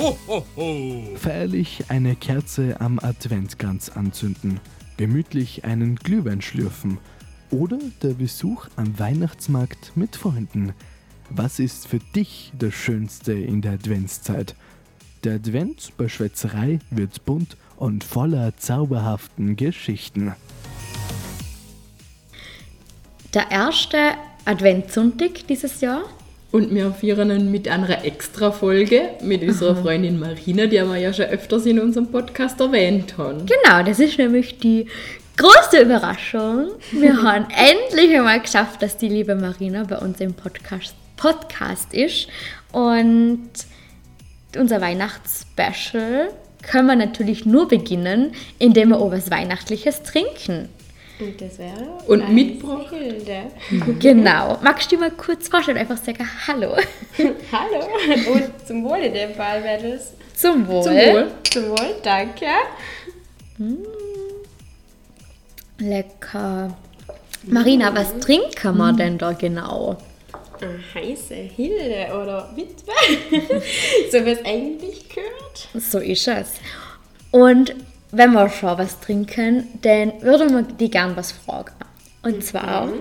[0.00, 1.02] Ho, ho, ho.
[1.16, 4.58] Feierlich eine Kerze am Adventkranz anzünden,
[4.96, 6.96] gemütlich einen Glühwein schlürfen
[7.50, 10.72] oder der Besuch am Weihnachtsmarkt mit Freunden.
[11.28, 14.54] Was ist für dich das Schönste in der Adventszeit?
[15.22, 20.34] Der Advent bei Schwätzerei wird bunt und voller zauberhaften Geschichten.
[23.34, 24.14] Der erste
[24.46, 26.04] Adventssonntag dieses Jahr.
[26.52, 31.64] Und wir feiern mit einer Extra-Folge mit unserer Freundin Marina, die wir ja schon öfters
[31.64, 33.46] in unserem Podcast erwähnt haben.
[33.46, 34.86] Genau, das ist nämlich die
[35.36, 36.70] große Überraschung.
[36.90, 42.26] Wir haben endlich einmal geschafft, dass die liebe Marina bei uns im Podcast, Podcast ist.
[42.72, 43.48] Und
[44.58, 46.30] unser Weihnachtsspecial
[46.62, 50.68] können wir natürlich nur beginnen, indem wir auch was Weihnachtliches trinken.
[51.20, 52.88] Und das wäre Und eine mitgebracht.
[52.90, 53.42] Hilde.
[53.98, 54.58] Genau.
[54.62, 56.76] Magst du dir mal kurz vorstellen, einfach sagen Hallo.
[57.52, 58.32] Hallo.
[58.32, 60.14] Und zum Wohl in dem Fall wäre das.
[60.34, 60.82] Zum Wohl.
[60.82, 61.30] Zum Wohl.
[61.50, 62.46] Zum Wohl, danke.
[65.78, 66.76] Lecker.
[67.44, 69.98] Marina, was trinken wir denn da genau?
[70.60, 72.92] Eine heiße Hilde oder Witwe.
[74.12, 75.68] so wie es eigentlich gehört.
[75.74, 76.52] So ist es.
[77.30, 77.74] Und
[78.12, 81.72] wenn wir schon was trinken, dann würden wir die gern was fragen.
[82.22, 82.88] Und zwar,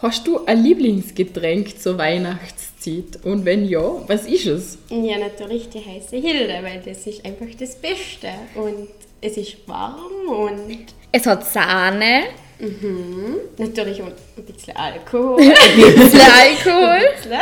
[0.00, 3.18] Hast du ein Lieblingsgetränk zur Weihnachtszeit?
[3.24, 4.78] Und wenn ja, was ist es?
[4.90, 8.28] Ja, natürlich die heiße Hilde, weil das ist einfach das Beste.
[8.54, 8.88] Und
[9.20, 12.26] es ist warm und es hat Sahne,
[12.60, 14.12] mhm, natürlich ein
[14.46, 15.40] bisschen Alkohol.
[15.40, 17.00] ein bisschen Alkohol.
[17.16, 17.40] Bisschen.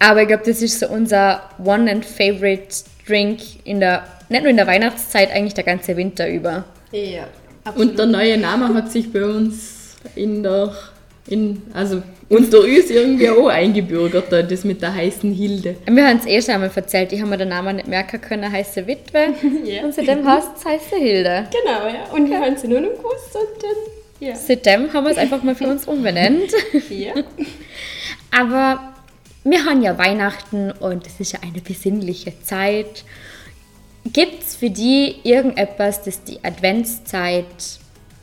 [0.00, 2.74] Aber ich glaube, das ist so unser One and Favorite
[3.06, 6.64] Drink in der, nicht nur in der Weihnachtszeit, eigentlich der ganze Winter über.
[6.92, 7.24] ja,
[7.64, 7.90] absolut.
[7.90, 10.74] Und der neue Name hat sich bei uns in der,
[11.28, 15.76] in, also unter uns irgendwie auch eingebürgert, da, das mit der heißen Hilde.
[15.86, 18.50] Wir haben es eh schon einmal erzählt, ich habe mir den Namen nicht merken können,
[18.50, 19.34] heiße Witwe.
[19.64, 19.84] Ja.
[19.84, 21.46] Und seitdem heißt es heiße Hilde.
[21.50, 22.12] Genau, ja.
[22.12, 24.34] Und wir haben sie nur noch gewusst und dann, ja.
[24.34, 26.50] Seitdem haben wir es einfach mal für uns umbenannt.
[26.90, 27.14] ja.
[28.36, 28.94] Aber
[29.50, 33.04] wir haben ja Weihnachten und es ist ja eine besinnliche Zeit.
[34.12, 37.46] Gibt es für die irgendetwas, das die Adventszeit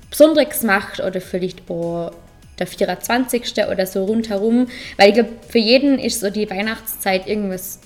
[0.09, 2.11] besonderes macht oder vielleicht auch
[2.59, 3.65] der 24.
[3.69, 4.67] oder so rundherum?
[4.97, 7.79] Weil ich glaube, für jeden ist so die Weihnachtszeit irgendwas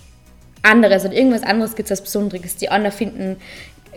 [0.63, 2.55] anderes und irgendwas anderes gibt es als Besonderes.
[2.57, 3.37] Die anderen finden,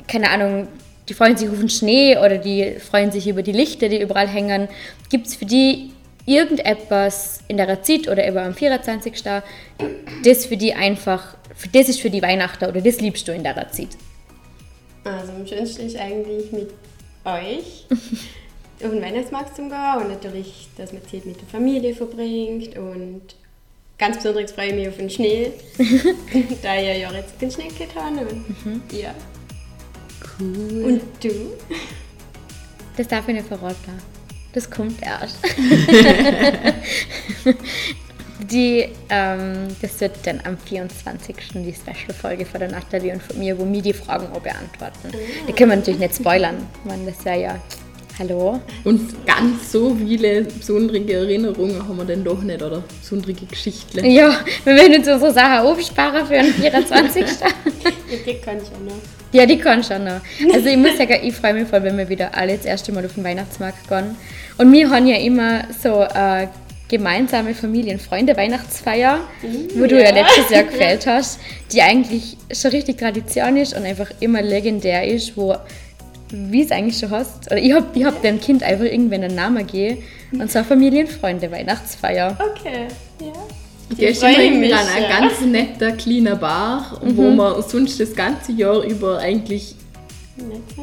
[0.06, 0.68] keine Ahnung,
[1.08, 4.28] die freuen sich auf den Schnee oder die freuen sich über die Lichter, die überall
[4.28, 4.68] hängen.
[5.08, 5.90] Gibt es für die
[6.26, 9.22] irgendetwas in der Zeit oder eben am 24.
[10.24, 11.36] das für die einfach,
[11.72, 13.96] das ist für die Weihnachten oder das liebst du in der Zeit?
[15.04, 16.70] Also am schönsten ist eigentlich mit
[17.24, 22.76] euch auf den Weihnachtsmarkt zu gehen und natürlich, dass man Zeit mit der Familie verbringt
[22.76, 23.22] und
[23.98, 25.52] ganz besonders freue ich mich auf den Schnee,
[26.62, 28.26] da ich ja jetzt keinen Schnee gehabt habe.
[28.26, 29.14] Und, ja.
[30.38, 30.84] Cool.
[30.84, 31.30] Und du?
[32.96, 34.19] Das darf ich nicht verraten.
[34.52, 35.38] Das kommt erst.
[38.50, 41.36] die, ähm, das wird dann am 24.
[41.54, 45.12] die Special-Folge von der Nathalie und von mir, wo mir die Fragen auch beantworten.
[45.46, 47.60] Da können wir natürlich nicht spoilern, man das ja ja.
[48.18, 48.60] Hallo?
[48.84, 52.82] Und ganz so viele besondere Erinnerungen haben wir denn doch nicht, oder?
[53.00, 54.04] Besondere Geschichten.
[54.04, 57.24] Ja, wir werden uns unsere Sache aufsparen für den 24.
[58.10, 58.94] Ja, die kann ich auch noch.
[59.32, 60.20] Ja, die kann schon noch.
[60.52, 63.04] Also ich muss sagen, ich freue mich voll, wenn wir wieder alle das erste Mal
[63.06, 64.16] auf den Weihnachtsmarkt gehen.
[64.58, 66.48] Und wir haben ja immer so äh,
[66.88, 69.20] gemeinsame Familien-Freunde-Weihnachtsfeier,
[69.76, 70.22] wo du ja Ja.
[70.22, 71.38] letztes Jahr gefällt hast,
[71.72, 75.54] die eigentlich schon richtig Tradition ist und einfach immer legendär ist, wo
[76.32, 77.46] wie es eigentlich schon hast.
[77.50, 82.36] Oder ich habe ich hab dem Kind einfach irgendwann einen Namen gegeben und zwar Familien-Freunde-Weihnachtsfeier.
[82.38, 82.86] Okay,
[83.20, 83.32] ja.
[83.98, 85.20] Die ist freue immer irgendwie mich, dann ein ja.
[85.20, 89.74] ganz netter kleiner Bar, wo man sonst das ganze Jahr über eigentlich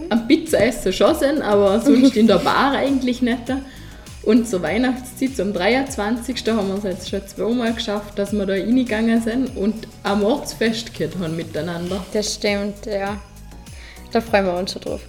[0.09, 3.44] am Pizza essen schon sind, aber sonst in der Bar eigentlich nicht.
[4.23, 6.35] Und zur Weihnachtszeit, zum 23.
[6.47, 10.93] haben wir es jetzt schon zweimal geschafft, dass wir da reingegangen sind und ein Mordsfest
[10.93, 12.03] gehabt haben miteinander.
[12.11, 13.17] Das stimmt, ja.
[14.11, 15.02] Da freuen wir uns schon drauf.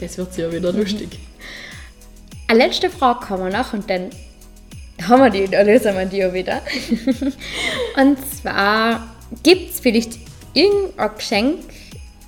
[0.00, 1.18] Das wird ja wieder lustig.
[2.48, 4.10] Eine letzte Frage kommen wir noch und dann
[5.08, 6.60] haben wir die, dann lösen wir die auch wieder.
[7.96, 9.08] und zwar,
[9.42, 10.18] gibt es vielleicht
[10.54, 11.60] irgendein Geschenk,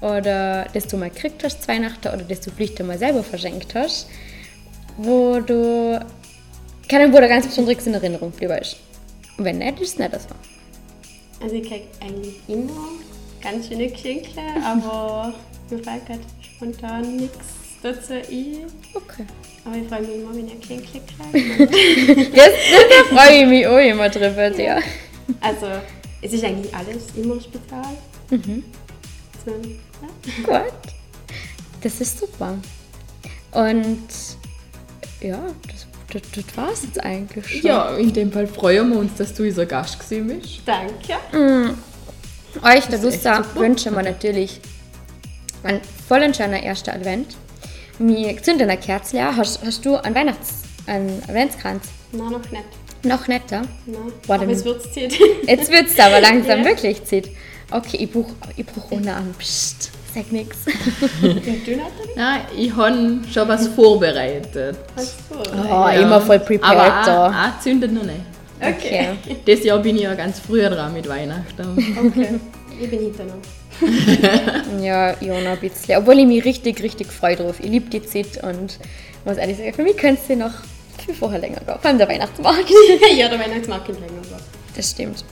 [0.04, 3.74] oder das du mal gekriegt hast zu Weihnachten oder das du vielleicht einmal selber verschenkt
[3.74, 4.06] hast,
[4.98, 5.98] wo du,
[6.88, 8.76] keine wo da ganz besonderes in Erinnerung ist.
[9.38, 10.34] Und wenn nicht, ist es nicht so.
[11.42, 12.88] Also ich kriege eigentlich immer
[13.42, 15.32] ganz schöne Geschenke, aber
[15.70, 18.66] mir fällt gerade spontan nichts dazu ein.
[18.94, 19.26] Okay.
[19.64, 21.00] Aber ich freue mich immer, wenn ich Geschenke
[21.32, 22.22] kriege.
[22.32, 22.56] Jetzt,
[22.90, 24.78] da freue ich mich auch immer drüber, ja.
[25.40, 25.66] Also
[26.20, 27.96] es ist eigentlich alles immer spezial.
[28.30, 28.64] Mhm.
[29.44, 30.60] So, ja.
[30.60, 30.72] Gut.
[31.82, 32.58] Das ist super.
[33.52, 34.08] Und
[35.20, 37.62] ja, das, das, das war es jetzt eigentlich schon.
[37.62, 40.60] Ja, in dem Fall freuen wir uns, dass du unser Gast gewesen bist.
[40.66, 41.16] Danke.
[41.32, 41.74] Mhm.
[42.62, 44.60] Euch, der Luster, wünschen wir natürlich
[45.62, 47.36] einen vollen schönen ersten Advent.
[47.98, 49.22] Wir zünden eine Kerze.
[49.36, 51.84] Hast, hast du einen Weihnachts-, einen Adventskranz?
[52.12, 52.64] Nein, noch nicht.
[53.04, 53.62] Noch nicht, ja?
[53.86, 53.98] Nein.
[54.26, 55.12] Boah, aber dann- es wird Zeit.
[55.46, 56.64] Jetzt wird es aber langsam Ja.
[56.64, 57.28] wirklich Zeit.
[57.70, 59.34] Okay, ich brauche ich brauch ohne an.
[59.38, 60.58] Psst, sag nix.
[61.22, 61.80] ja, du?
[62.16, 64.76] Nein, ich habe schon was vorbereitet.
[64.96, 65.34] Hast du?
[65.38, 65.90] Oh, Ja.
[65.90, 67.28] immer voll prepared Aber da.
[67.28, 68.20] auch zündet noch nicht.
[68.60, 69.08] Okay.
[69.44, 71.76] Das Jahr bin ich ja ganz früher dran mit Weihnachten.
[72.06, 72.28] Okay.
[72.80, 73.34] Ich bin hinter noch.
[74.80, 75.96] Ja, Jona, ein bisschen.
[75.98, 77.56] Obwohl ich mich richtig, richtig freue drauf.
[77.60, 78.78] Ich liebe die Zeit und
[79.24, 80.52] muss ehrlich sagen, für mich könnte es noch
[81.04, 81.74] viel vorher länger gehen.
[81.80, 82.70] Vor allem der Weihnachtsmarkt.
[83.16, 84.40] ja, der Weihnachtsmarkt in länger war.
[84.76, 85.24] Das stimmt.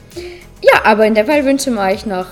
[0.63, 2.27] Ja, aber in der Fall wünschen wir euch noch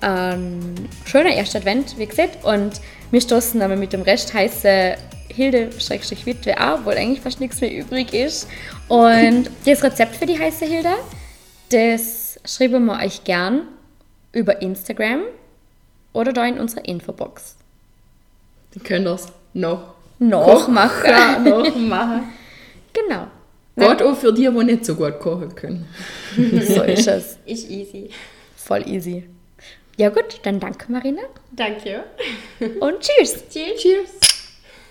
[0.00, 2.44] einen schönen ersten Advent, wie gesagt.
[2.44, 2.80] Und
[3.10, 4.96] wir stoßen aber mit dem Rest heiße
[5.28, 8.48] Hilde-Witwe auch, obwohl eigentlich fast nichts mehr übrig ist.
[8.88, 10.94] Und das Rezept für die heiße Hilde,
[11.70, 13.62] das schreiben wir euch gern
[14.32, 15.22] über Instagram
[16.12, 17.56] oder da in unserer Infobox.
[18.84, 21.04] Könnt ihr es noch Nachmachen.
[21.10, 22.32] Ja, noch machen.
[22.92, 23.26] Genau.
[23.76, 25.88] Gerade auch für die, die nicht so gut kochen können.
[26.36, 27.38] So ist es.
[27.46, 28.10] Ist easy.
[28.56, 29.24] Voll easy.
[29.96, 31.22] Ja gut, dann danke Marina
[31.52, 32.04] Danke.
[32.80, 33.44] und tschüss.
[33.50, 33.82] Tschüss.
[33.82, 34.31] Cheers!